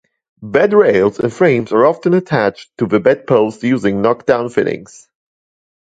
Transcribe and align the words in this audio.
Bed 0.41 0.73
rails 0.73 1.19
and 1.19 1.31
frames 1.31 1.71
are 1.71 1.85
often 1.85 2.15
attached 2.15 2.75
to 2.79 2.87
the 2.87 2.99
bed 2.99 3.27
post 3.27 3.61
using 3.61 4.01
knock-down 4.01 4.49
fittings. 4.49 5.07